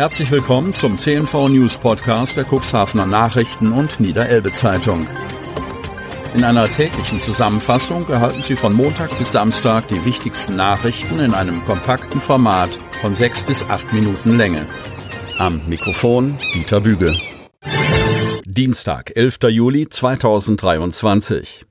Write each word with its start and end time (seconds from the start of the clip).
Herzlich 0.00 0.30
willkommen 0.30 0.72
zum 0.72 0.96
CNV 0.96 1.50
News 1.50 1.76
Podcast 1.76 2.34
der 2.34 2.46
Cuxhavener 2.50 3.04
Nachrichten 3.04 3.70
und 3.70 4.00
Niederelbe 4.00 4.50
Zeitung. 4.50 5.06
In 6.34 6.42
einer 6.42 6.66
täglichen 6.70 7.20
Zusammenfassung 7.20 8.08
erhalten 8.08 8.40
Sie 8.40 8.56
von 8.56 8.72
Montag 8.72 9.18
bis 9.18 9.32
Samstag 9.32 9.88
die 9.88 10.02
wichtigsten 10.06 10.56
Nachrichten 10.56 11.20
in 11.20 11.34
einem 11.34 11.62
kompakten 11.66 12.18
Format 12.18 12.70
von 13.02 13.14
sechs 13.14 13.44
bis 13.44 13.62
acht 13.68 13.92
Minuten 13.92 14.38
Länge. 14.38 14.66
Am 15.36 15.60
Mikrofon 15.68 16.38
Dieter 16.54 16.80
Büge. 16.80 17.14
Dienstag, 18.46 19.14
11. 19.14 19.36
Juli 19.50 19.86
2023. 19.86 21.66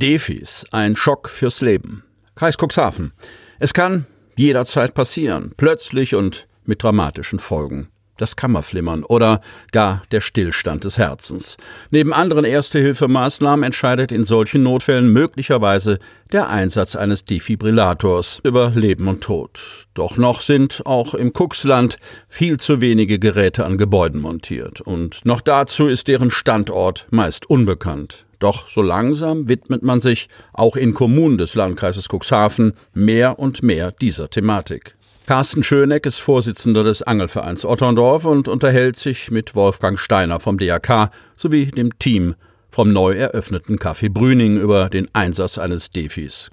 Defis, 0.00 0.64
ein 0.72 0.96
Schock 0.96 1.28
fürs 1.28 1.60
Leben. 1.60 2.02
Kreis 2.34 2.56
Cuxhaven. 2.56 3.12
Es 3.58 3.74
kann 3.74 4.06
jederzeit 4.36 4.94
passieren, 4.94 5.52
plötzlich 5.58 6.14
und 6.14 6.48
mit 6.66 6.82
dramatischen 6.82 7.38
Folgen. 7.38 7.88
Das 8.16 8.36
Kammerflimmern 8.36 9.02
oder 9.02 9.40
gar 9.72 10.02
der 10.12 10.20
Stillstand 10.20 10.84
des 10.84 10.98
Herzens. 10.98 11.56
Neben 11.90 12.12
anderen 12.12 12.44
Erste-Hilfemaßnahmen 12.44 13.64
entscheidet 13.64 14.12
in 14.12 14.22
solchen 14.22 14.62
Notfällen 14.62 15.12
möglicherweise 15.12 15.98
der 16.30 16.48
Einsatz 16.48 16.94
eines 16.94 17.24
Defibrillators 17.24 18.40
über 18.44 18.70
Leben 18.70 19.08
und 19.08 19.22
Tod. 19.22 19.88
Doch 19.94 20.16
noch 20.16 20.42
sind 20.42 20.82
auch 20.84 21.14
im 21.14 21.32
Kuxland 21.32 21.98
viel 22.28 22.60
zu 22.60 22.80
wenige 22.80 23.18
Geräte 23.18 23.64
an 23.64 23.78
Gebäuden 23.78 24.20
montiert 24.20 24.80
und 24.80 25.24
noch 25.24 25.40
dazu 25.40 25.88
ist 25.88 26.06
deren 26.06 26.30
Standort 26.30 27.08
meist 27.10 27.50
unbekannt. 27.50 28.26
Doch 28.38 28.68
so 28.68 28.82
langsam 28.82 29.48
widmet 29.48 29.82
man 29.82 30.00
sich 30.00 30.28
auch 30.52 30.76
in 30.76 30.94
Kommunen 30.94 31.38
des 31.38 31.56
Landkreises 31.56 32.08
Cuxhaven 32.08 32.74
mehr 32.92 33.40
und 33.40 33.64
mehr 33.64 33.90
dieser 33.90 34.30
Thematik. 34.30 34.96
Carsten 35.26 35.62
Schöneck 35.62 36.04
ist 36.04 36.20
Vorsitzender 36.20 36.84
des 36.84 37.02
Angelvereins 37.02 37.64
Otterndorf 37.64 38.26
und 38.26 38.46
unterhält 38.46 38.96
sich 38.96 39.30
mit 39.30 39.54
Wolfgang 39.54 39.98
Steiner 39.98 40.38
vom 40.38 40.58
DRK 40.58 41.10
sowie 41.34 41.64
dem 41.64 41.98
Team 41.98 42.34
vom 42.68 42.92
neu 42.92 43.12
eröffneten 43.12 43.78
Café 43.78 44.12
Brüning 44.12 44.58
über 44.58 44.90
den 44.90 45.08
Einsatz 45.14 45.56
eines 45.56 45.88
Defis. 45.88 46.50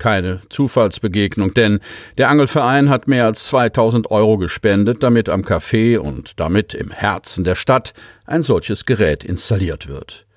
Keine 0.00 0.40
Zufallsbegegnung, 0.48 1.54
denn 1.54 1.78
der 2.16 2.28
Angelverein 2.28 2.90
hat 2.90 3.06
mehr 3.06 3.24
als 3.24 3.46
2000 3.46 4.10
Euro 4.10 4.36
gespendet, 4.36 5.04
damit 5.04 5.28
am 5.28 5.42
Café 5.42 5.98
und 5.98 6.40
damit 6.40 6.74
im 6.74 6.90
Herzen 6.90 7.44
der 7.44 7.54
Stadt 7.54 7.94
ein 8.26 8.42
solches 8.42 8.84
Gerät 8.84 9.22
installiert 9.22 9.86
wird. 9.86 10.27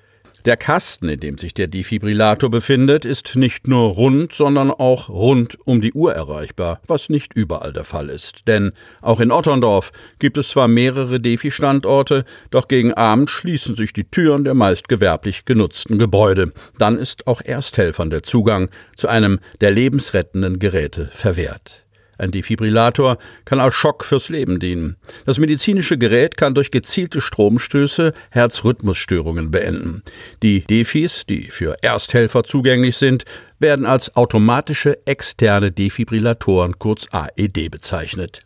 Der 0.45 0.57
Kasten, 0.57 1.07
in 1.07 1.19
dem 1.19 1.37
sich 1.37 1.53
der 1.53 1.67
Defibrillator 1.67 2.49
befindet, 2.49 3.05
ist 3.05 3.35
nicht 3.35 3.67
nur 3.67 3.91
rund, 3.91 4.33
sondern 4.33 4.71
auch 4.71 5.07
rund 5.07 5.57
um 5.65 5.81
die 5.81 5.93
Uhr 5.93 6.15
erreichbar, 6.15 6.81
was 6.87 7.09
nicht 7.09 7.33
überall 7.33 7.73
der 7.73 7.83
Fall 7.83 8.09
ist. 8.09 8.47
Denn 8.47 8.71
auch 9.01 9.19
in 9.19 9.31
Otterndorf 9.31 9.91
gibt 10.17 10.37
es 10.37 10.49
zwar 10.49 10.67
mehrere 10.67 11.19
Defi-Standorte, 11.19 12.25
doch 12.49 12.67
gegen 12.67 12.93
Abend 12.93 13.29
schließen 13.29 13.75
sich 13.75 13.93
die 13.93 14.09
Türen 14.09 14.43
der 14.43 14.55
meist 14.55 14.87
gewerblich 14.87 15.45
genutzten 15.45 15.99
Gebäude. 15.99 16.53
Dann 16.79 16.97
ist 16.97 17.27
auch 17.27 17.41
Ersthelfern 17.41 18.09
der 18.09 18.23
Zugang 18.23 18.71
zu 18.95 19.07
einem 19.07 19.39
der 19.61 19.69
lebensrettenden 19.69 20.57
Geräte 20.57 21.07
verwehrt. 21.11 21.85
Ein 22.17 22.31
Defibrillator 22.31 23.17
kann 23.45 23.59
als 23.59 23.75
Schock 23.75 24.03
fürs 24.03 24.29
Leben 24.29 24.59
dienen. 24.59 24.97
Das 25.25 25.39
medizinische 25.39 25.97
Gerät 25.97 26.37
kann 26.37 26.53
durch 26.53 26.71
gezielte 26.71 27.21
Stromstöße 27.21 28.13
Herzrhythmusstörungen 28.29 29.51
beenden. 29.51 30.03
Die 30.43 30.61
Defis, 30.61 31.25
die 31.25 31.49
für 31.49 31.77
Ersthelfer 31.81 32.43
zugänglich 32.43 32.97
sind, 32.97 33.25
werden 33.59 33.85
als 33.85 34.15
automatische 34.15 34.97
externe 35.05 35.71
Defibrillatoren 35.71 36.79
kurz 36.79 37.07
AED 37.11 37.69
bezeichnet. 37.69 38.41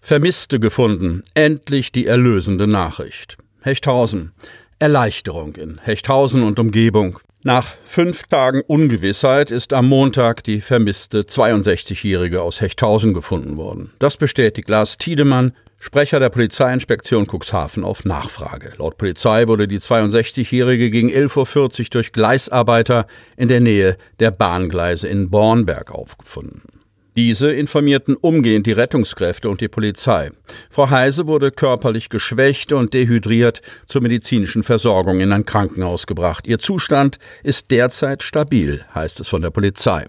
Vermisste 0.00 0.60
gefunden. 0.60 1.22
Endlich 1.34 1.92
die 1.92 2.06
erlösende 2.06 2.66
Nachricht. 2.66 3.36
Hechthausen. 3.60 4.32
Erleichterung 4.82 5.54
in 5.54 5.78
Hechthausen 5.80 6.42
und 6.42 6.58
Umgebung. 6.58 7.20
Nach 7.44 7.72
fünf 7.84 8.24
Tagen 8.24 8.62
Ungewissheit 8.66 9.52
ist 9.52 9.72
am 9.74 9.88
Montag 9.88 10.42
die 10.42 10.60
vermisste 10.60 11.20
62-Jährige 11.20 12.42
aus 12.42 12.60
Hechthausen 12.60 13.14
gefunden 13.14 13.56
worden. 13.56 13.92
Das 14.00 14.16
bestätigt 14.16 14.68
Lars 14.68 14.98
Tiedemann, 14.98 15.52
Sprecher 15.78 16.18
der 16.18 16.30
Polizeiinspektion 16.30 17.28
Cuxhaven 17.28 17.84
auf 17.84 18.04
Nachfrage. 18.04 18.72
Laut 18.78 18.98
Polizei 18.98 19.46
wurde 19.46 19.68
die 19.68 19.78
62-Jährige 19.78 20.90
gegen 20.90 21.10
11.40 21.10 21.80
Uhr 21.80 21.86
durch 21.90 22.12
Gleisarbeiter 22.12 23.06
in 23.36 23.46
der 23.46 23.60
Nähe 23.60 23.96
der 24.18 24.32
Bahngleise 24.32 25.06
in 25.06 25.30
Bornberg 25.30 25.92
aufgefunden. 25.92 26.71
Diese 27.14 27.52
informierten 27.52 28.16
umgehend 28.16 28.66
die 28.66 28.72
Rettungskräfte 28.72 29.50
und 29.50 29.60
die 29.60 29.68
Polizei. 29.68 30.30
Frau 30.70 30.88
Heise 30.88 31.26
wurde 31.26 31.50
körperlich 31.50 32.08
geschwächt 32.08 32.72
und 32.72 32.94
dehydriert 32.94 33.60
zur 33.86 34.00
medizinischen 34.00 34.62
Versorgung 34.62 35.20
in 35.20 35.30
ein 35.32 35.44
Krankenhaus 35.44 36.06
gebracht. 36.06 36.46
Ihr 36.46 36.58
Zustand 36.58 37.18
ist 37.42 37.70
derzeit 37.70 38.22
stabil, 38.22 38.84
heißt 38.94 39.20
es 39.20 39.28
von 39.28 39.42
der 39.42 39.50
Polizei. 39.50 40.06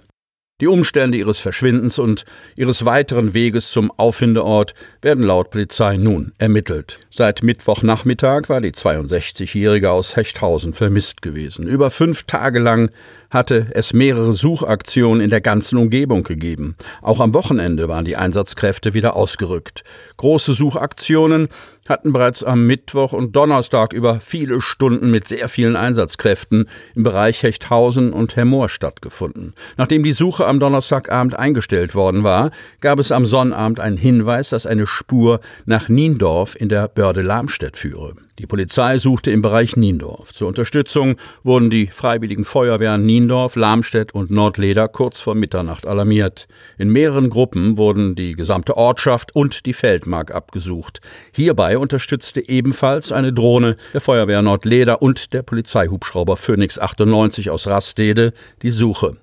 Die 0.61 0.67
Umstände 0.67 1.17
ihres 1.17 1.39
Verschwindens 1.39 1.99
und 1.99 2.23
ihres 2.55 2.85
weiteren 2.85 3.33
Weges 3.33 3.71
zum 3.71 3.91
Auffindeort 3.97 4.73
werden 5.01 5.25
laut 5.25 5.49
Polizei 5.49 5.97
nun 5.97 6.31
ermittelt. 6.37 7.01
Seit 7.09 7.43
Mittwochnachmittag 7.43 8.47
war 8.47 8.61
die 8.61 8.71
62-Jährige 8.71 9.91
aus 9.91 10.15
Hechthausen 10.15 10.73
vermisst 10.73 11.21
gewesen. 11.21 11.67
Über 11.67 11.91
fünf 11.91 12.23
Tage 12.23 12.59
lang 12.59 12.91
hatte 13.33 13.67
es 13.71 13.93
mehrere 13.93 14.31
Suchaktionen 14.31 15.21
in 15.21 15.31
der 15.31 15.41
ganzen 15.41 15.77
Umgebung 15.79 16.23
gegeben. 16.23 16.75
Auch 17.01 17.19
am 17.19 17.33
Wochenende 17.33 17.89
waren 17.89 18.05
die 18.05 18.15
Einsatzkräfte 18.15 18.93
wieder 18.93 19.15
ausgerückt. 19.15 19.83
Große 20.17 20.53
Suchaktionen 20.53 21.49
hatten 21.89 22.13
bereits 22.13 22.43
am 22.43 22.65
Mittwoch 22.65 23.11
und 23.11 23.35
Donnerstag 23.35 23.91
über 23.91 24.19
viele 24.19 24.61
Stunden 24.61 25.11
mit 25.11 25.27
sehr 25.27 25.49
vielen 25.49 25.75
Einsatzkräften 25.75 26.69
im 26.95 27.03
Bereich 27.03 27.43
Hechthausen 27.43 28.13
und 28.13 28.35
Hermoor 28.35 28.69
stattgefunden. 28.69 29.53
Nachdem 29.77 30.03
die 30.03 30.13
Suche 30.13 30.45
am 30.45 30.59
Donnerstagabend 30.59 31.37
eingestellt 31.37 31.95
worden 31.95 32.23
war, 32.23 32.51
gab 32.79 32.99
es 32.99 33.11
am 33.11 33.25
Sonnabend 33.25 33.79
einen 33.79 33.97
Hinweis, 33.97 34.49
dass 34.49 34.65
eine 34.65 34.87
Spur 34.87 35.41
nach 35.65 35.89
Niendorf 35.89 36.55
in 36.57 36.69
der 36.69 36.87
Börde 36.87 37.21
Lamstedt 37.21 37.75
führe. 37.77 38.13
Die 38.39 38.47
Polizei 38.47 38.97
suchte 38.97 39.29
im 39.29 39.43
Bereich 39.43 39.77
Niendorf. 39.77 40.33
Zur 40.33 40.47
Unterstützung 40.47 41.17
wurden 41.43 41.69
die 41.69 41.85
Freiwilligen 41.85 42.45
Feuerwehren 42.45 43.05
Niendorf, 43.05 43.55
Lamstedt 43.55 44.15
und 44.15 44.31
Nordleder 44.31 44.87
kurz 44.87 45.19
vor 45.19 45.35
Mitternacht 45.35 45.85
alarmiert. 45.85 46.47
In 46.79 46.89
mehreren 46.89 47.29
Gruppen 47.29 47.77
wurden 47.77 48.15
die 48.15 48.33
gesamte 48.33 48.75
Ortschaft 48.75 49.35
und 49.35 49.67
die 49.67 49.73
Feldmark 49.73 50.33
abgesucht. 50.33 50.99
Hierbei 51.31 51.77
unterstützte 51.77 52.49
ebenfalls 52.49 53.11
eine 53.11 53.33
Drohne 53.33 53.75
der 53.93 54.01
Feuerwehr 54.01 54.41
Nordleder 54.41 55.03
und 55.03 55.31
der 55.33 55.43
Polizeihubschrauber 55.43 56.35
Phoenix 56.35 56.79
98 56.79 57.51
aus 57.51 57.67
Rastede 57.67 58.33
die 58.63 58.71
Suche. 58.71 59.17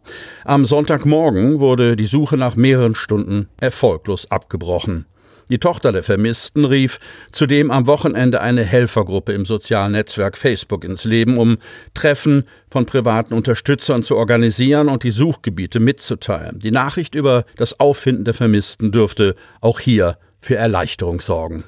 Am 0.44 0.64
Sonntagmorgen 0.64 1.58
wurde 1.58 1.96
die 1.96 2.06
Suche 2.06 2.36
nach 2.36 2.54
mehreren 2.54 2.94
Stunden 2.94 3.48
erfolglos 3.60 4.30
abgebrochen. 4.30 5.06
Die 5.50 5.58
Tochter 5.58 5.90
der 5.90 6.04
Vermissten 6.04 6.64
rief 6.64 7.00
zudem 7.32 7.72
am 7.72 7.88
Wochenende 7.88 8.40
eine 8.40 8.62
Helfergruppe 8.62 9.32
im 9.32 9.44
sozialen 9.44 9.92
Netzwerk 9.92 10.38
Facebook 10.38 10.84
ins 10.84 11.04
Leben, 11.04 11.38
um 11.38 11.58
Treffen 11.92 12.44
von 12.70 12.86
privaten 12.86 13.34
Unterstützern 13.34 14.04
zu 14.04 14.16
organisieren 14.16 14.88
und 14.88 15.02
die 15.02 15.10
Suchgebiete 15.10 15.80
mitzuteilen. 15.80 16.60
Die 16.60 16.70
Nachricht 16.70 17.16
über 17.16 17.44
das 17.56 17.80
Auffinden 17.80 18.24
der 18.24 18.34
Vermissten 18.34 18.92
dürfte 18.92 19.34
auch 19.60 19.80
hier 19.80 20.18
für 20.38 20.54
Erleichterung 20.54 21.20
sorgen. 21.20 21.64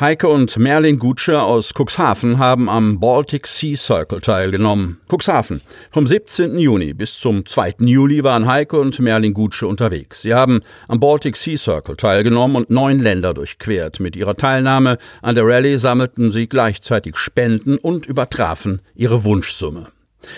Heike 0.00 0.28
und 0.28 0.56
Merlin 0.56 0.98
Gutsche 0.98 1.42
aus 1.42 1.74
Cuxhaven 1.74 2.38
haben 2.38 2.70
am 2.70 3.00
Baltic 3.00 3.46
Sea 3.46 3.76
Circle 3.76 4.22
teilgenommen. 4.22 4.98
Cuxhaven. 5.10 5.60
Vom 5.92 6.06
17. 6.06 6.58
Juni 6.58 6.94
bis 6.94 7.18
zum 7.18 7.44
2. 7.44 7.74
Juli 7.80 8.24
waren 8.24 8.46
Heike 8.46 8.80
und 8.80 8.98
Merlin 8.98 9.34
Gutsche 9.34 9.66
unterwegs. 9.66 10.22
Sie 10.22 10.32
haben 10.32 10.62
am 10.88 11.00
Baltic 11.00 11.36
Sea 11.36 11.58
Circle 11.58 11.98
teilgenommen 11.98 12.56
und 12.56 12.70
neun 12.70 13.00
Länder 13.00 13.34
durchquert. 13.34 14.00
Mit 14.00 14.16
ihrer 14.16 14.36
Teilnahme 14.36 14.96
an 15.20 15.34
der 15.34 15.44
Rallye 15.44 15.76
sammelten 15.76 16.32
sie 16.32 16.48
gleichzeitig 16.48 17.18
Spenden 17.18 17.76
und 17.76 18.06
übertrafen 18.06 18.80
ihre 18.94 19.24
Wunschsumme. 19.24 19.88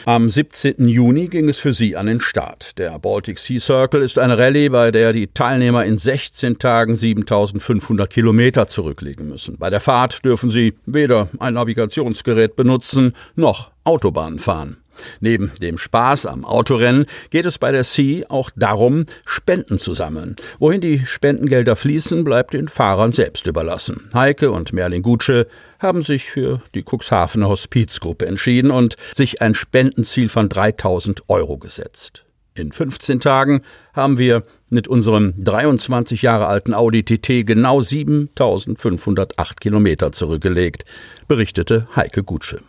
Am 0.05 0.29
17. 0.29 0.89
Juni 0.89 1.29
ging 1.29 1.49
es 1.49 1.59
für 1.59 1.73
sie 1.73 1.97
an 1.97 2.07
den 2.07 2.21
Start. 2.21 2.79
Der 2.79 2.99
Baltic 2.99 3.39
Sea 3.39 3.61
Circle 3.61 4.03
ist 4.03 4.19
eine 4.19 4.39
Rallye, 4.39 4.69
bei 4.69 4.91
der 4.91 5.13
die 5.13 5.29
Teilnehmer 5.29 5.85
in 5.85 5.99
16 5.99 6.59
Tagen 6.59 6.97
7500 6.97 8.09
Kilometer 8.11 8.67
zurücklegen 8.67 9.29
müssen. 9.29 9.59
Bei 9.59 9.71
der 9.71 9.81
Fahrt 9.81 10.25
dürfen 10.25 10.51
sie 10.51 10.75
weder 10.87 11.29
ein 11.39 11.55
Navigationsgerät 11.55 12.57
benutzen 12.57 13.15
noch 13.37 13.71
Autobahn 13.85 14.39
fahren. 14.39 14.82
Neben 15.21 15.53
dem 15.61 15.79
Spaß 15.79 16.27
am 16.27 16.45
Autorennen 16.45 17.07
geht 17.31 17.47
es 17.47 17.59
bei 17.59 17.73
der 17.73 17.85
Sea 17.85 18.27
auch 18.29 18.51
darum, 18.57 19.07
Spenden 19.25 19.79
zu 19.79 19.95
sammeln. 19.95 20.37
Wohin 20.59 20.81
die 20.81 21.01
Spendengelder 21.05 21.77
fließen, 21.77 22.25
bleibt 22.25 22.55
den 22.55 22.69
Fahrern 22.69 23.13
selbst 23.13 23.47
überlassen. 23.47 24.09
Heike 24.15 24.51
und 24.51 24.73
Merlin 24.73 25.03
Gutsche 25.03 25.47
haben 25.79 26.03
sich 26.03 26.25
für 26.25 26.63
die 26.75 26.85
Cuxhavener 26.85 27.49
Hospizgruppe 27.49 28.27
entschieden 28.27 28.71
und 28.71 28.97
sich 29.15 29.43
ein 29.43 29.55
Spendenziel 29.55 30.29
von 30.29 30.49
3000 30.49 31.29
Euro 31.29 31.59
gesetzt. 31.59 32.25
In 32.55 32.71
15 32.71 33.21
Tagen 33.21 33.63
haben 33.95 34.19
wir 34.19 34.43
mit 34.69 34.87
unserem 34.87 35.33
23 35.39 36.23
Jahre 36.23 36.47
alten 36.47 36.75
Audi 36.75 37.03
TT 37.03 37.47
genau 37.47 37.81
7508 37.81 39.61
Kilometer 39.61 40.13
zurückgelegt, 40.13 40.85
berichtete 41.29 41.87
Heike 41.97 42.23
Gutsche. 42.23 42.61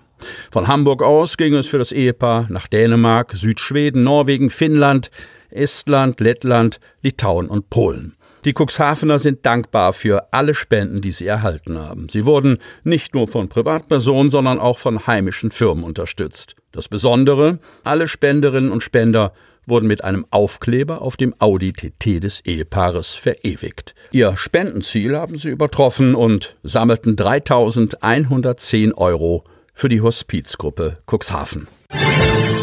Von 0.51 0.67
Hamburg 0.67 1.01
aus 1.01 1.37
ging 1.37 1.53
es 1.53 1.67
für 1.67 1.77
das 1.77 1.91
Ehepaar 1.91 2.47
nach 2.49 2.67
Dänemark, 2.67 3.33
Südschweden, 3.33 4.03
Norwegen, 4.03 4.49
Finnland, 4.49 5.11
Estland, 5.49 6.19
Lettland, 6.19 6.79
Litauen 7.01 7.47
und 7.47 7.69
Polen. 7.69 8.15
Die 8.45 8.53
Cuxhavener 8.53 9.19
sind 9.19 9.45
dankbar 9.45 9.93
für 9.93 10.33
alle 10.33 10.53
Spenden, 10.53 11.01
die 11.01 11.11
sie 11.11 11.25
erhalten 11.25 11.79
haben. 11.79 12.09
Sie 12.09 12.25
wurden 12.25 12.57
nicht 12.83 13.15
nur 13.15 13.27
von 13.27 13.47
Privatpersonen, 13.47 14.31
sondern 14.31 14.59
auch 14.59 14.79
von 14.79 15.07
heimischen 15.07 15.51
Firmen 15.51 15.85
unterstützt. 15.85 16.55
Das 16.73 16.89
Besondere, 16.89 17.59
alle 17.85 18.09
Spenderinnen 18.09 18.71
und 18.71 18.83
Spender 18.83 19.31
wurden 19.65 19.87
mit 19.87 20.03
einem 20.03 20.25
Aufkleber 20.29 21.01
auf 21.01 21.15
dem 21.15 21.33
Audi 21.39 21.71
TT 21.71 22.21
des 22.21 22.41
Ehepaares 22.41 23.15
verewigt. 23.15 23.95
Ihr 24.11 24.35
Spendenziel 24.35 25.15
haben 25.15 25.37
sie 25.37 25.49
übertroffen 25.49 26.13
und 26.13 26.57
sammelten 26.63 27.15
3110 27.15 28.93
Euro 28.93 29.45
für 29.73 29.89
die 29.89 30.01
Hospizgruppe 30.01 30.99
Cuxhaven. 31.05 31.67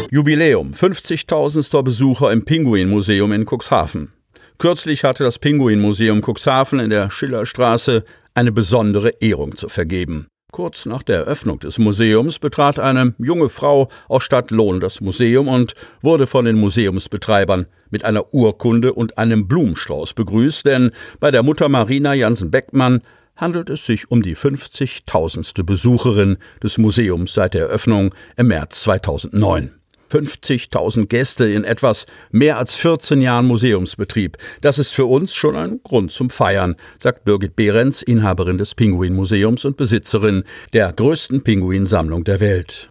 Jubiläum, 0.09 0.73
50.000. 0.73 1.83
Besucher 1.83 2.31
im 2.31 2.43
Pinguinmuseum 2.43 3.31
in 3.31 3.45
Cuxhaven. 3.45 4.11
Kürzlich 4.57 5.03
hatte 5.03 5.23
das 5.23 5.39
Pinguinmuseum 5.39 6.21
Cuxhaven 6.21 6.79
in 6.79 6.89
der 6.89 7.09
Schillerstraße 7.09 8.03
eine 8.33 8.51
besondere 8.51 9.09
Ehrung 9.21 9.55
zu 9.55 9.69
vergeben. 9.69 10.27
Kurz 10.51 10.85
nach 10.85 11.01
der 11.01 11.19
Eröffnung 11.19 11.59
des 11.59 11.79
Museums 11.79 12.37
betrat 12.37 12.77
eine 12.77 13.15
junge 13.19 13.47
Frau 13.47 13.87
aus 14.09 14.23
Stadt 14.23 14.51
Lohn 14.51 14.81
das 14.81 14.99
Museum 14.99 15.47
und 15.47 15.75
wurde 16.01 16.27
von 16.27 16.43
den 16.43 16.57
Museumsbetreibern 16.57 17.67
mit 17.89 18.03
einer 18.03 18.33
Urkunde 18.33 18.91
und 18.91 19.17
einem 19.17 19.47
Blumenstrauß 19.47 20.13
begrüßt, 20.13 20.65
denn 20.65 20.91
bei 21.21 21.31
der 21.31 21.43
Mutter 21.43 21.69
Marina 21.69 22.13
Jansen-Beckmann 22.13 23.01
handelt 23.41 23.69
es 23.69 23.85
sich 23.85 24.09
um 24.09 24.21
die 24.21 24.37
50.000. 24.37 25.63
Besucherin 25.63 26.37
des 26.63 26.77
Museums 26.77 27.33
seit 27.33 27.55
der 27.55 27.63
Eröffnung 27.63 28.13
im 28.37 28.47
März 28.47 28.83
2009. 28.83 29.71
50.000 30.11 31.07
Gäste 31.07 31.45
in 31.45 31.63
etwas 31.63 32.05
mehr 32.31 32.57
als 32.57 32.75
14 32.75 33.21
Jahren 33.21 33.47
Museumsbetrieb. 33.47 34.37
Das 34.59 34.77
ist 34.77 34.91
für 34.91 35.05
uns 35.05 35.33
schon 35.33 35.55
ein 35.55 35.79
Grund 35.83 36.11
zum 36.11 36.29
Feiern, 36.29 36.75
sagt 36.99 37.23
Birgit 37.23 37.55
Behrens, 37.55 38.01
Inhaberin 38.01 38.57
des 38.57 38.75
Pinguinmuseums 38.75 39.65
und 39.65 39.77
Besitzerin 39.77 40.43
der 40.73 40.91
größten 40.91 41.43
Pinguinsammlung 41.43 42.25
der 42.25 42.41
Welt. 42.41 42.90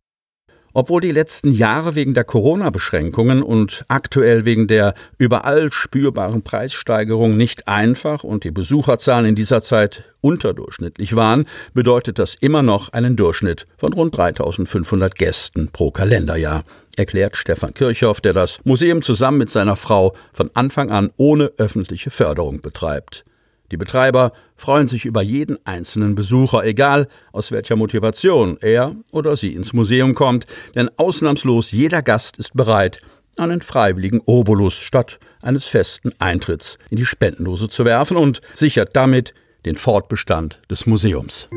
Obwohl 0.72 1.00
die 1.00 1.11
letzten 1.11 1.52
Jahre 1.52 1.94
wegen 1.96 2.14
der 2.14 2.25
Corona-Beschränkungen 2.25 3.43
und 3.43 3.84
aktuell 3.88 4.44
wegen 4.44 4.69
der 4.69 4.94
überall 5.19 5.72
spürbaren 5.72 6.43
Preissteigerung 6.43 7.37
nicht 7.37 7.67
einfach 7.67 8.22
und 8.22 8.44
die 8.44 8.52
Besucherzahlen 8.52 9.26
in 9.26 9.34
dieser 9.34 9.62
Zeit 9.62 10.05
unterdurchschnittlich 10.20 11.17
waren, 11.17 11.46
bedeutet 11.75 12.19
das 12.19 12.37
immer 12.37 12.62
noch 12.62 12.93
einen 12.93 13.17
Durchschnitt 13.17 13.67
von 13.78 13.93
rund 13.93 14.17
3500 14.17 15.17
Gästen 15.17 15.70
pro 15.72 15.90
Kalenderjahr, 15.90 16.64
erklärt 16.96 17.37
Stefan 17.37 17.75
Kirchhoff, 17.75 18.20
der 18.20 18.32
das 18.32 18.61
Museum 18.64 19.02
zusammen 19.02 19.38
mit 19.38 19.50
seiner 19.50 19.76
Frau 19.76 20.14
von 20.32 20.50
Anfang 20.55 20.90
an 20.90 21.11
ohne 21.16 21.50
öffentliche 21.56 22.11
Förderung 22.11 22.61
betreibt. 22.61 23.25
Die 23.73 23.76
Betreiber 23.76 24.32
freuen 24.60 24.88
sich 24.88 25.06
über 25.06 25.22
jeden 25.22 25.58
einzelnen 25.64 26.14
Besucher, 26.14 26.64
egal 26.64 27.08
aus 27.32 27.50
welcher 27.50 27.76
Motivation 27.76 28.58
er 28.60 28.94
oder 29.10 29.34
sie 29.36 29.54
ins 29.54 29.72
Museum 29.72 30.14
kommt, 30.14 30.46
denn 30.74 30.90
ausnahmslos 30.98 31.72
jeder 31.72 32.02
Gast 32.02 32.36
ist 32.36 32.54
bereit, 32.54 33.00
einen 33.38 33.62
freiwilligen 33.62 34.20
Obolus 34.26 34.74
statt 34.74 35.18
eines 35.40 35.66
festen 35.66 36.12
Eintritts 36.18 36.78
in 36.90 36.98
die 36.98 37.06
Spendenlose 37.06 37.70
zu 37.70 37.86
werfen 37.86 38.18
und 38.18 38.42
sichert 38.54 38.94
damit 38.94 39.32
den 39.64 39.76
Fortbestand 39.76 40.60
des 40.70 40.86
Museums. 40.86 41.48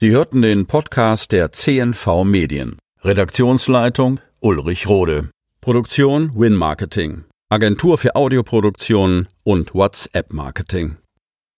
Sie 0.00 0.10
hörten 0.10 0.42
den 0.42 0.66
Podcast 0.66 1.32
der 1.32 1.50
CNV 1.50 2.24
Medien. 2.24 2.76
Redaktionsleitung 3.02 4.20
Ulrich 4.40 4.86
Rode. 4.86 5.30
Produktion 5.62 6.30
Win 6.34 6.54
Marketing. 6.54 7.24
Agentur 7.50 7.98
für 7.98 8.16
Audioproduktion 8.16 9.28
und 9.44 9.74
WhatsApp-Marketing. 9.74 10.96